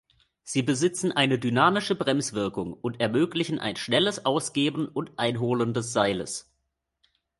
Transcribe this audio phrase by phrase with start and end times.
[0.41, 6.51] Sie besitzen eine dynamische Bremswirkung und ermöglichen ein schnelles Ausgeben und Einholen des Seiles.